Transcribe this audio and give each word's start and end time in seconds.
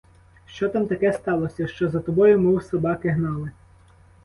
Що 0.45 0.69
там 0.69 0.87
таке 0.87 1.13
сталося, 1.13 1.67
що 1.67 1.89
за 1.89 1.99
тобою 1.99 2.39
мов 2.39 2.63
собаки 2.63 3.09
гнали? 3.09 3.51